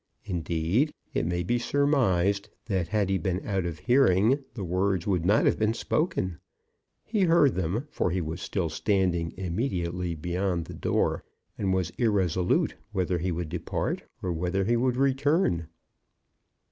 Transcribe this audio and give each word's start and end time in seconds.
Indeed, 0.25 0.95
it 1.13 1.27
may 1.27 1.43
be 1.43 1.59
surmised 1.59 2.49
that 2.65 2.87
had 2.87 3.07
he 3.07 3.19
been 3.19 3.39
out 3.45 3.67
of 3.67 3.77
hearing 3.77 4.43
the 4.55 4.63
words 4.63 5.05
would 5.05 5.23
not 5.27 5.45
have 5.45 5.59
been 5.59 5.75
spoken. 5.75 6.39
He 7.05 7.21
heard 7.25 7.53
them, 7.53 7.87
for 7.91 8.09
he 8.09 8.19
was 8.19 8.41
still 8.41 8.69
standing 8.69 9.31
immediately 9.37 10.15
beyond 10.15 10.65
the 10.65 10.73
door, 10.73 11.23
and 11.55 11.71
was 11.71 11.91
irresolute 11.99 12.73
whether 12.91 13.19
he 13.19 13.31
would 13.31 13.49
depart 13.49 14.01
or 14.23 14.31
whether 14.33 14.63
he 14.63 14.75
would 14.75 14.97
return. 14.97 15.67